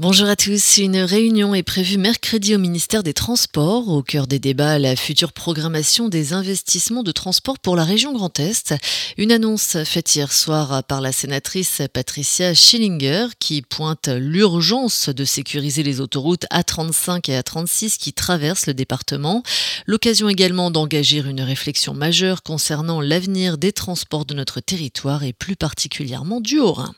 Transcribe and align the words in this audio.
Bonjour 0.00 0.28
à 0.28 0.36
tous. 0.36 0.78
Une 0.78 0.98
réunion 0.98 1.56
est 1.56 1.64
prévue 1.64 1.98
mercredi 1.98 2.54
au 2.54 2.58
ministère 2.60 3.02
des 3.02 3.14
Transports. 3.14 3.88
Au 3.88 4.00
cœur 4.00 4.28
des 4.28 4.38
débats, 4.38 4.78
la 4.78 4.94
future 4.94 5.32
programmation 5.32 6.08
des 6.08 6.34
investissements 6.34 7.02
de 7.02 7.10
transport 7.10 7.58
pour 7.58 7.74
la 7.74 7.82
région 7.82 8.12
Grand 8.12 8.38
Est. 8.38 8.76
Une 9.16 9.32
annonce 9.32 9.82
faite 9.82 10.14
hier 10.14 10.32
soir 10.32 10.84
par 10.84 11.00
la 11.00 11.10
sénatrice 11.10 11.82
Patricia 11.92 12.54
Schillinger 12.54 13.26
qui 13.40 13.60
pointe 13.60 14.06
l'urgence 14.06 15.08
de 15.08 15.24
sécuriser 15.24 15.82
les 15.82 16.00
autoroutes 16.00 16.46
A35 16.52 17.28
et 17.32 17.36
A36 17.36 17.98
qui 17.98 18.12
traversent 18.12 18.68
le 18.68 18.74
département. 18.74 19.42
L'occasion 19.86 20.28
également 20.28 20.70
d'engager 20.70 21.18
une 21.18 21.40
réflexion 21.40 21.92
majeure 21.92 22.44
concernant 22.44 23.00
l'avenir 23.00 23.58
des 23.58 23.72
transports 23.72 24.26
de 24.26 24.34
notre 24.34 24.60
territoire 24.60 25.24
et 25.24 25.32
plus 25.32 25.56
particulièrement 25.56 26.40
du 26.40 26.60
Haut-Rhin. 26.60 26.94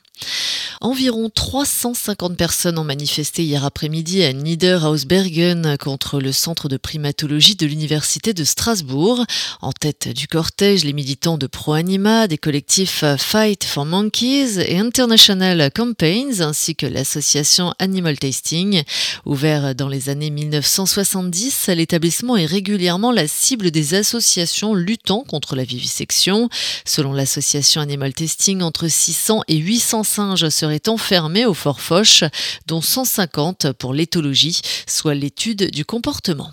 Environ 0.83 1.29
350 1.29 2.39
personnes 2.39 2.79
ont 2.79 2.85
manifesté 2.85 3.45
hier 3.45 3.67
après-midi 3.67 4.23
à 4.23 4.33
Niederhausbergen 4.33 5.77
contre 5.79 6.21
le 6.21 6.33
centre 6.33 6.71
de 6.71 6.79
primatologie 6.79 7.55
de 7.55 7.67
l'université 7.67 8.33
de 8.33 8.45
Strasbourg. 8.45 9.27
En 9.61 9.73
tête 9.73 10.09
du 10.09 10.27
cortège, 10.27 10.85
les 10.85 10.95
militants 10.95 11.37
de 11.37 11.47
ProAnima, 11.47 12.29
des 12.29 12.39
collectifs 12.39 13.05
Fight 13.19 13.63
for 13.63 13.85
Monkeys 13.85 14.59
et 14.59 14.79
International 14.79 15.71
Campaigns 15.71 16.41
ainsi 16.41 16.75
que 16.75 16.87
l'association 16.87 17.75
Animal 17.79 18.19
Tasting. 18.19 18.83
Ouvert 19.27 19.75
dans 19.75 19.89
les 19.89 20.09
années 20.09 20.31
1970, 20.31 21.69
l'établissement 21.77 22.39
est 22.39 22.47
régulièrement 22.47 23.13
la 23.13 23.29
cible 23.29 23.71
des 23.71 23.93
associations 23.93 24.73
luttant 24.73 25.25
contre 25.29 25.57
la 25.57 25.65
vivisection. 25.65 26.49
Selon 26.87 27.13
l'association 27.13 27.83
Animal 27.83 28.15
Tasting, 28.15 28.63
entre 28.63 28.89
600 28.89 29.43
et 29.47 29.57
800 29.59 30.05
singes 30.11 30.49
seraient 30.49 30.75
est 30.75 30.89
enfermé 30.89 31.47
au 31.47 31.55
Fort 31.55 31.81
Foch, 31.81 32.25
dont 32.67 32.81
150 32.81 33.73
pour 33.73 33.95
l'éthologie, 33.95 34.61
soit 34.87 35.15
l'étude 35.15 35.71
du 35.71 35.85
comportement. 35.85 36.51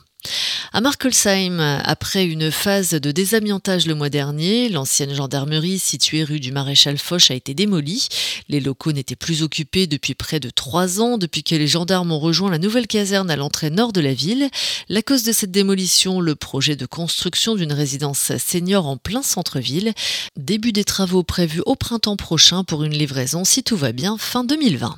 À 0.74 0.82
Markelsheim, 0.82 1.60
après 1.60 2.26
une 2.26 2.52
phase 2.52 2.92
de 2.92 3.12
désamiantage 3.12 3.88
le 3.88 3.96
mois 3.96 4.10
dernier, 4.10 4.70
l'ancienne 4.70 5.14
gendarmerie 5.14 5.80
située 5.80 6.24
rue 6.24 6.40
du 6.40 6.52
Maréchal 6.52 6.98
Foch 6.98 7.32
a 7.32 7.34
été 7.34 7.54
démolie. 7.54 8.08
Les 8.50 8.60
locaux 8.60 8.92
n'étaient 8.92 9.16
plus 9.16 9.44
occupés 9.44 9.88
depuis 9.88 10.14
près 10.14 10.40
de 10.40 10.50
trois 10.50 11.02
ans, 11.02 11.18
depuis 11.18 11.44
que 11.44 11.56
les 11.56 11.68
gendarmes 11.68 12.12
ont 12.12 12.20
rejoint 12.20 12.52
la 12.52 12.60
nouvelle 12.60 12.86
caserne 12.86 13.32
à 13.32 13.36
l'entrée 13.36 13.70
nord 13.70 13.94
de 13.94 14.02
la 14.02 14.14
ville. 14.14 14.50
La 14.90 15.02
cause 15.02 15.24
de 15.24 15.32
cette 15.32 15.52
démolition, 15.52 16.20
le 16.20 16.36
projet 16.36 16.76
de 16.76 16.86
construction 16.86 17.56
d'une 17.56 17.74
résidence 17.74 18.32
senior 18.38 18.88
en 18.88 18.98
plein 18.98 19.24
centre-ville. 19.24 19.94
Début 20.36 20.74
des 20.74 20.84
travaux 20.84 21.24
prévus 21.24 21.64
au 21.66 21.76
printemps 21.76 22.18
prochain 22.18 22.64
pour 22.64 22.84
une 22.84 22.94
livraison, 22.94 23.46
si 23.46 23.64
tout 23.64 23.78
va 23.78 23.94
bien, 23.94 24.18
fin 24.20 24.44
2020. 24.44 24.96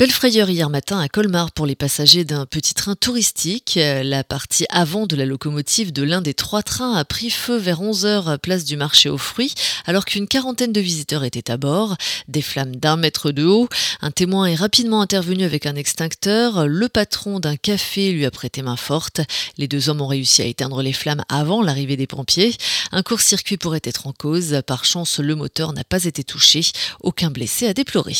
Belle 0.00 0.12
frayeur 0.12 0.48
hier 0.48 0.70
matin 0.70 0.98
à 0.98 1.10
Colmar 1.10 1.52
pour 1.52 1.66
les 1.66 1.74
passagers 1.74 2.24
d'un 2.24 2.46
petit 2.46 2.72
train 2.72 2.94
touristique. 2.94 3.78
La 3.78 4.24
partie 4.24 4.64
avant 4.70 5.06
de 5.06 5.14
la 5.14 5.26
locomotive 5.26 5.92
de 5.92 6.02
l'un 6.02 6.22
des 6.22 6.32
trois 6.32 6.62
trains 6.62 6.94
a 6.94 7.04
pris 7.04 7.28
feu 7.28 7.58
vers 7.58 7.82
11h 7.82 8.38
place 8.38 8.64
du 8.64 8.78
marché 8.78 9.10
aux 9.10 9.18
fruits 9.18 9.52
alors 9.84 10.06
qu'une 10.06 10.26
quarantaine 10.26 10.72
de 10.72 10.80
visiteurs 10.80 11.22
étaient 11.22 11.50
à 11.50 11.58
bord. 11.58 11.98
Des 12.28 12.40
flammes 12.40 12.76
d'un 12.76 12.96
mètre 12.96 13.30
de 13.30 13.44
haut. 13.44 13.68
Un 14.00 14.10
témoin 14.10 14.46
est 14.46 14.54
rapidement 14.54 15.02
intervenu 15.02 15.44
avec 15.44 15.66
un 15.66 15.74
extincteur. 15.74 16.66
Le 16.66 16.88
patron 16.88 17.38
d'un 17.38 17.56
café 17.56 18.10
lui 18.12 18.24
a 18.24 18.30
prêté 18.30 18.62
main 18.62 18.76
forte. 18.76 19.20
Les 19.58 19.68
deux 19.68 19.90
hommes 19.90 20.00
ont 20.00 20.06
réussi 20.06 20.40
à 20.40 20.46
éteindre 20.46 20.80
les 20.80 20.94
flammes 20.94 21.24
avant 21.28 21.60
l'arrivée 21.60 21.98
des 21.98 22.06
pompiers. 22.06 22.56
Un 22.90 23.02
court-circuit 23.02 23.58
pourrait 23.58 23.82
être 23.84 24.06
en 24.06 24.14
cause. 24.14 24.62
Par 24.66 24.86
chance, 24.86 25.18
le 25.18 25.34
moteur 25.34 25.74
n'a 25.74 25.84
pas 25.84 26.04
été 26.04 26.24
touché. 26.24 26.62
Aucun 27.02 27.30
blessé 27.30 27.66
à 27.66 27.74
déplorer. 27.74 28.16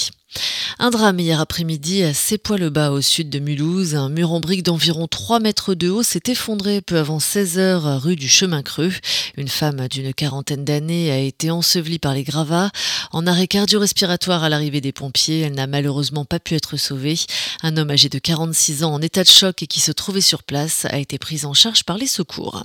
Un 0.79 0.91
drame 0.91 1.19
hier 1.19 1.41
après-midi 1.41 1.70
à 1.71 2.15
Sépois-le-Bas 2.15 2.91
au 2.91 3.01
sud 3.01 3.31
de 3.31 3.39
Mulhouse. 3.39 3.95
Un 3.95 4.09
mur 4.09 4.33
en 4.33 4.41
briques 4.41 4.65
d'environ 4.65 5.07
3 5.07 5.39
mètres 5.39 5.75
de 5.75 5.89
haut 5.89 6.03
s'est 6.03 6.23
effondré 6.27 6.81
peu 6.81 6.99
avant 6.99 7.21
16 7.21 7.59
heures 7.59 8.03
rue 8.03 8.17
du 8.17 8.29
Chemin 8.29 8.63
Creux. 8.63 8.93
Une 9.37 9.47
femme 9.47 9.87
d'une 9.87 10.13
quarantaine 10.13 10.65
d'années 10.65 11.13
a 11.13 11.19
été 11.19 11.49
ensevelie 11.53 12.01
par 12.01 12.13
les 12.13 12.25
gravats. 12.25 12.73
En 13.13 13.25
arrêt 13.25 13.47
cardio-respiratoire 13.47 14.43
à 14.43 14.49
l'arrivée 14.49 14.81
des 14.81 14.91
pompiers, 14.91 15.41
elle 15.43 15.55
n'a 15.55 15.69
malheureusement 15.69 16.25
pas 16.25 16.41
pu 16.41 16.57
être 16.57 16.77
sauvée. 16.77 17.19
Un 17.63 17.77
homme 17.77 17.91
âgé 17.91 18.09
de 18.09 18.19
46 18.19 18.83
ans 18.83 18.95
en 18.95 19.01
état 19.01 19.23
de 19.23 19.29
choc 19.29 19.63
et 19.63 19.69
qui 19.69 19.79
se 19.79 19.93
trouvait 19.93 20.21
sur 20.21 20.43
place 20.43 20.87
a 20.87 20.99
été 20.99 21.19
pris 21.19 21.45
en 21.45 21.55
charge 21.55 21.85
par 21.85 21.99
les 21.99 22.09
secours. 22.09 22.65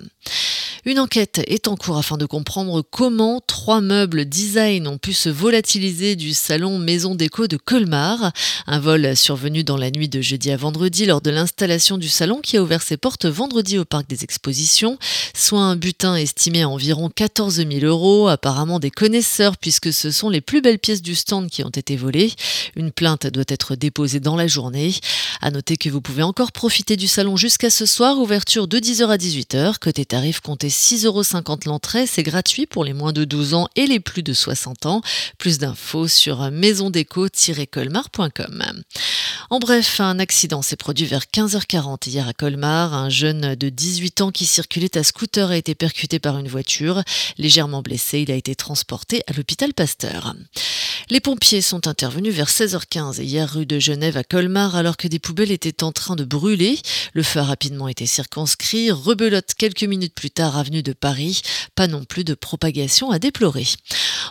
Une 0.87 0.99
enquête 0.99 1.41
est 1.47 1.67
en 1.67 1.75
cours 1.75 1.97
afin 1.97 2.15
de 2.15 2.27
comprendre 2.27 2.83
comment 2.83 3.41
trois 3.41 3.81
meubles 3.81 4.25
design 4.25 4.87
ont 4.87 4.99
pu 4.99 5.13
se 5.13 5.29
volatiliser 5.29 6.15
du 6.15 6.35
salon 6.35 6.77
Maison 6.77 7.15
Déco 7.15 7.47
de 7.47 7.57
Colmar. 7.57 8.31
Un 8.67 8.79
vol 8.79 8.94
survenu 9.15 9.63
dans 9.63 9.75
la 9.75 9.91
nuit 9.91 10.07
de 10.07 10.21
jeudi 10.21 10.51
à 10.51 10.57
vendredi 10.57 11.05
lors 11.05 11.19
de 11.19 11.29
l'installation 11.29 11.97
du 11.97 12.07
salon 12.07 12.39
qui 12.41 12.55
a 12.55 12.63
ouvert 12.63 12.81
ses 12.81 12.95
portes 12.95 13.25
vendredi 13.25 13.77
au 13.77 13.83
parc 13.83 14.07
des 14.07 14.23
expositions, 14.23 14.97
soit 15.33 15.59
un 15.59 15.75
butin 15.75 16.15
estimé 16.15 16.61
à 16.61 16.69
environ 16.69 17.09
14 17.13 17.55
000 17.55 17.69
euros, 17.83 18.29
apparemment 18.29 18.79
des 18.79 18.91
connaisseurs 18.91 19.57
puisque 19.57 19.91
ce 19.91 20.11
sont 20.11 20.29
les 20.29 20.39
plus 20.39 20.61
belles 20.61 20.79
pièces 20.79 21.01
du 21.01 21.13
stand 21.13 21.49
qui 21.49 21.63
ont 21.63 21.69
été 21.69 21.97
volées. 21.97 22.31
Une 22.77 22.91
plainte 22.91 23.27
doit 23.27 23.43
être 23.49 23.75
déposée 23.75 24.21
dans 24.21 24.37
la 24.37 24.47
journée. 24.47 24.93
À 25.41 25.51
noter 25.51 25.75
que 25.75 25.89
vous 25.89 26.01
pouvez 26.01 26.23
encore 26.23 26.53
profiter 26.53 26.95
du 26.95 27.07
salon 27.07 27.35
jusqu'à 27.35 27.69
ce 27.69 27.85
soir, 27.85 28.17
ouverture 28.17 28.69
de 28.69 28.79
10h 28.79 29.07
à 29.07 29.17
18h, 29.17 29.79
côté 29.79 30.05
tarif 30.05 30.39
comptez 30.39 30.69
6,50 30.69 31.05
euros 31.05 31.23
l'entrée, 31.65 32.07
c'est 32.07 32.23
gratuit 32.23 32.65
pour 32.65 32.85
les 32.85 32.93
moins 32.93 33.11
de 33.11 33.25
12 33.25 33.55
ans 33.55 33.67
et 33.75 33.87
les 33.87 33.99
plus 33.99 34.23
de 34.23 34.33
60 34.33 34.85
ans. 34.85 35.01
Plus 35.37 35.57
d'infos 35.57 36.07
sur 36.07 36.49
maisondéco-colmar.com. 36.49 38.84
En 39.49 39.59
bref, 39.59 39.99
un 39.99 40.17
accident 40.17 40.61
s'est 40.61 40.75
produit 40.75 41.05
vers 41.05 41.25
15h40 41.31 42.09
hier 42.09 42.27
à 42.27 42.33
Colmar. 42.33 42.93
Un 42.93 43.09
jeune 43.09 43.55
de 43.55 43.69
18 43.69 44.21
ans 44.21 44.31
qui 44.31 44.45
circulait 44.45 44.97
à 44.97 45.03
scooter 45.03 45.51
a 45.51 45.57
été 45.57 45.75
percuté 45.75 46.17
par 46.17 46.37
une 46.39 46.47
voiture. 46.47 47.03
Légèrement 47.37 47.81
blessé, 47.81 48.21
il 48.21 48.31
a 48.31 48.35
été 48.35 48.55
transporté 48.55 49.21
à 49.27 49.33
l'hôpital 49.33 49.73
Pasteur. 49.73 50.33
Les 51.11 51.19
pompiers 51.19 51.61
sont 51.61 51.87
intervenus 51.87 52.33
vers 52.33 52.49
16h15 52.49 53.21
hier 53.21 53.47
rue 53.53 53.67
de 53.67 53.77
Genève 53.77 54.17
à 54.17 54.23
Colmar 54.23 54.75
alors 54.75 54.97
que 54.97 55.07
des 55.07 55.19
poubelles 55.19 55.51
étaient 55.51 55.83
en 55.83 55.91
train 55.91 56.15
de 56.15 56.23
brûler. 56.23 56.79
Le 57.13 57.21
feu 57.21 57.41
a 57.41 57.43
rapidement 57.43 57.87
été 57.87 58.07
circonscrit. 58.07 58.89
Rebelote 58.89 59.53
quelques 59.55 59.83
minutes 59.83 60.15
plus 60.15 60.31
tard 60.31 60.57
avenue 60.57 60.81
de 60.81 60.93
Paris. 60.93 61.43
Pas 61.75 61.85
non 61.85 62.03
plus 62.05 62.23
de 62.23 62.33
propagation 62.33 63.11
à 63.11 63.19
déplorer. 63.19 63.67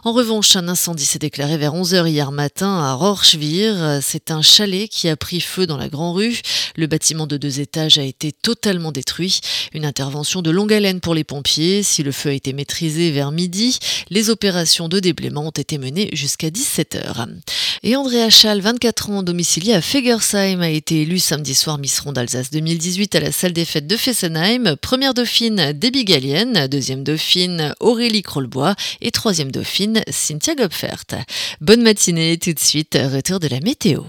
En 0.03 0.12
revanche, 0.12 0.56
un 0.56 0.66
incendie 0.66 1.06
s'est 1.06 1.20
déclaré 1.20 1.56
vers 1.56 1.75
11h 1.75 2.09
hier 2.09 2.32
matin 2.32 2.82
à 2.82 2.94
Rorschwir. 2.94 4.00
C'est 4.03 4.32
un 4.34 4.43
chalet 4.43 4.89
qui 4.89 5.09
a 5.09 5.17
pris 5.17 5.41
feu 5.41 5.67
dans 5.67 5.77
la 5.77 5.89
Grand 5.89 6.12
Rue. 6.12 6.41
Le 6.77 6.87
bâtiment 6.87 7.27
de 7.27 7.37
deux 7.37 7.61
étages 7.61 7.99
a 7.99 8.03
été 8.03 8.33
totalement 8.33 8.93
détruit. 8.93 9.41
Une 9.72 9.84
intervention 9.84 10.43
de 10.43 10.50
longue 10.50 10.72
haleine 10.72 11.00
pour 11.00 11.15
les 11.15 11.25
pompiers. 11.25 11.83
Si 11.83 12.03
le 12.03 12.12
feu 12.12 12.31
a 12.31 12.33
été 12.33 12.53
maîtrisé 12.53 13.11
vers 13.11 13.33
midi, 13.33 13.78
les 14.11 14.31
opérations 14.31 14.89
de 14.89 15.00
déblaiement 15.00 15.47
ont 15.47 15.50
été 15.50 15.78
menées 15.78 16.11
jusqu'à 16.12 16.49
17h. 16.49 17.27
Et 17.83 17.97
Andrea 17.97 18.31
Schall, 18.31 18.61
24 18.61 19.11
ans, 19.11 19.23
domicilié 19.23 19.75
à 19.75 19.81
Fegersheim, 19.81 20.61
a 20.61 20.71
été 20.71 21.03
élue 21.03 21.19
samedi 21.19 21.55
soir 21.55 21.78
Miss 21.78 22.00
Ronde 22.00 22.15
d'Alsace 22.15 22.50
2018 22.50 23.15
à 23.15 23.21
la 23.21 23.33
salle 23.33 23.53
des 23.53 23.65
fêtes 23.65 23.87
de 23.87 23.97
Fessenheim. 23.97 24.77
Première 24.81 25.15
dauphine, 25.15 25.73
Debbie 25.73 26.05
Gallienne. 26.05 26.67
Deuxième 26.69 27.05
dauphine, 27.05 27.75
Aurélie 27.81 28.23
Krollbois. 28.23 28.75
Et 29.00 29.11
troisième 29.11 29.53
dauphine, 29.53 30.03
Cynthia 30.11 30.55
Gopfert. 30.55 31.05
Bonne 31.61 31.83
matinée, 31.83 32.39
tout 32.39 32.53
de 32.53 32.59
suite, 32.59 32.99
retour 33.00 33.39
de 33.39 33.49
la 33.49 33.61
météo. 33.61 34.03